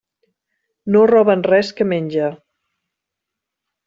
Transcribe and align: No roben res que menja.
No 0.95 1.03
roben 1.11 1.43
res 1.49 1.69
que 1.79 1.87
menja. 1.91 2.31